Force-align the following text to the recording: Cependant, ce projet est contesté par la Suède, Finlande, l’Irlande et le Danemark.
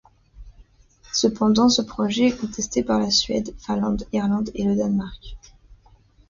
Cependant, 1.13 1.69
ce 1.69 1.83
projet 1.83 2.29
est 2.29 2.35
contesté 2.35 2.81
par 2.83 2.99
la 2.99 3.11
Suède, 3.11 3.53
Finlande, 3.59 4.07
l’Irlande 4.11 4.49
et 4.55 4.63
le 4.63 4.75
Danemark. 4.75 5.37